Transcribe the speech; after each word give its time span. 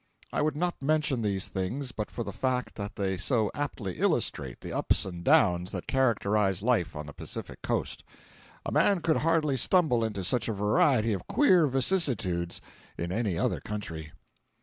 I 0.33 0.41
would 0.41 0.55
not 0.55 0.81
mention 0.81 1.21
these 1.21 1.47
things 1.47 1.91
but 1.91 2.09
for 2.09 2.23
the 2.23 2.31
fact 2.33 2.73
that 2.73 2.95
they 2.95 3.17
so 3.17 3.51
aptly 3.53 3.99
illustrate 3.99 4.61
the 4.61 4.73
ups 4.73 5.05
and 5.05 5.23
downs 5.23 5.71
that 5.73 5.85
characterize 5.85 6.63
life 6.63 6.95
on 6.95 7.05
the 7.05 7.13
Pacific 7.13 7.61
coast. 7.61 8.03
A 8.65 8.71
man 8.71 9.01
could 9.01 9.17
hardly 9.17 9.57
stumble 9.57 10.03
into 10.03 10.23
such 10.23 10.49
a 10.49 10.53
variety 10.53 11.13
of 11.13 11.27
queer 11.27 11.67
vicissitudes 11.67 12.61
in 12.97 13.11
any 13.11 13.37
other 13.37 13.59
country. 13.59 14.11